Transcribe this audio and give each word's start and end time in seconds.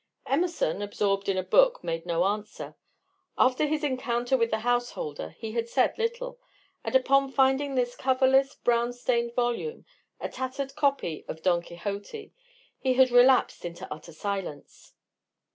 Emerson, 0.25 0.81
absorbed 0.81 1.29
in 1.29 1.37
a 1.37 1.43
book, 1.43 1.83
made 1.83 2.07
no 2.07 2.23
answer. 2.25 2.73
After 3.37 3.67
his 3.67 3.83
encounter 3.83 4.35
with 4.35 4.49
the 4.49 4.61
householder 4.65 5.35
he 5.37 5.51
had 5.51 5.69
said 5.69 5.95
little, 5.99 6.39
and 6.83 6.95
upon 6.95 7.31
finding 7.31 7.75
this 7.75 7.95
coverless, 7.95 8.55
brown 8.55 8.93
stained 8.93 9.35
volume 9.35 9.85
a 10.19 10.27
tattered 10.27 10.73
copy 10.75 11.23
of 11.27 11.43
Don 11.43 11.61
Quixote 11.61 12.33
he 12.79 12.95
had 12.95 13.11
relapsed 13.11 13.63
into 13.63 13.87
utter 13.93 14.11
silence. 14.11 14.95